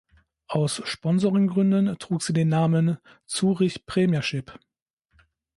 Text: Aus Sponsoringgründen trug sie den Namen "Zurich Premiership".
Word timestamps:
Aus 0.47 0.81
Sponsoringgründen 0.83 1.95
trug 1.99 2.23
sie 2.23 2.33
den 2.33 2.49
Namen 2.49 2.97
"Zurich 3.27 3.85
Premiership". 3.85 4.51